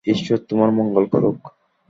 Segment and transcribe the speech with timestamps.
[0.05, 1.39] ঈশ্বর তোমার মঙ্গল করুক।